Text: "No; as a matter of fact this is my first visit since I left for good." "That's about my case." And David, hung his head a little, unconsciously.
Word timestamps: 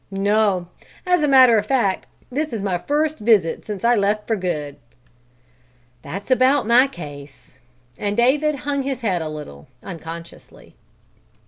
"No; 0.09 0.67
as 1.05 1.21
a 1.21 1.27
matter 1.27 1.59
of 1.59 1.67
fact 1.67 2.07
this 2.31 2.53
is 2.53 2.63
my 2.63 2.79
first 2.79 3.19
visit 3.19 3.63
since 3.67 3.83
I 3.85 3.93
left 3.93 4.25
for 4.25 4.35
good." 4.35 4.77
"That's 6.01 6.31
about 6.31 6.65
my 6.65 6.87
case." 6.87 7.53
And 7.99 8.17
David, 8.17 8.55
hung 8.65 8.81
his 8.81 9.01
head 9.01 9.21
a 9.21 9.29
little, 9.29 9.67
unconsciously. 9.83 10.75